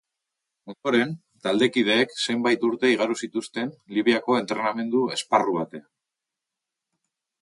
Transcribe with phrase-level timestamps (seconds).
[0.71, 1.11] Ondoren,
[1.47, 3.69] taldekideek zenbait urte igaro zituzten
[3.99, 5.89] Libiako entrenamendu-esparru batean.